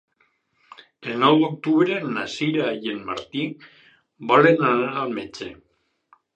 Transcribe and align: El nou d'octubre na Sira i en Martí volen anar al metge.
El 1.11 1.19
nou 1.23 1.37
d'octubre 1.43 1.99
na 2.15 2.25
Sira 2.37 2.71
i 2.87 2.91
en 2.95 3.05
Martí 3.11 3.45
volen 4.33 4.69
anar 4.75 4.91
al 5.05 5.17
metge. 5.23 5.55